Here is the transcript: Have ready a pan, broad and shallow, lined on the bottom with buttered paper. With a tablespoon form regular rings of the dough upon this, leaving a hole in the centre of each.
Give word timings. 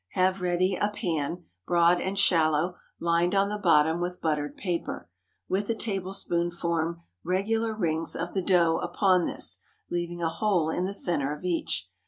Have 0.13 0.41
ready 0.41 0.75
a 0.75 0.89
pan, 0.89 1.45
broad 1.67 2.01
and 2.01 2.17
shallow, 2.17 2.77
lined 2.99 3.35
on 3.35 3.49
the 3.49 3.59
bottom 3.59 4.01
with 4.01 4.19
buttered 4.19 4.57
paper. 4.57 5.07
With 5.47 5.69
a 5.69 5.75
tablespoon 5.75 6.49
form 6.49 7.03
regular 7.23 7.75
rings 7.75 8.15
of 8.15 8.33
the 8.33 8.41
dough 8.41 8.79
upon 8.79 9.27
this, 9.27 9.59
leaving 9.91 10.23
a 10.23 10.27
hole 10.27 10.71
in 10.71 10.85
the 10.85 10.93
centre 10.95 11.33
of 11.35 11.45
each. 11.45 11.87